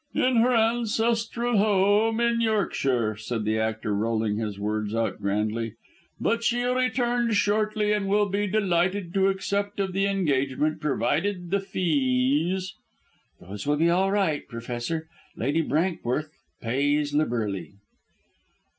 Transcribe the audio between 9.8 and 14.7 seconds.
the engagement provided the fees" "Those will be all right,